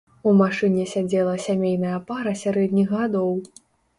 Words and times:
У 0.29 0.31
машыне 0.37 0.85
сядзела 0.93 1.35
сямейная 1.43 1.99
пара 2.09 2.33
сярэдніх 2.43 2.87
гадоў. 2.97 3.31